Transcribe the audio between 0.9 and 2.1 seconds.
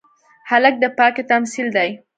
پاکۍ تمثیل دی.